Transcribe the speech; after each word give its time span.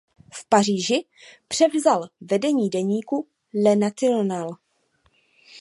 V 0.33 0.45
Paříži 0.49 1.05
převzal 1.47 2.07
vedení 2.21 2.69
deníku 2.69 3.27
"Le 3.65 3.75
National". 3.75 4.57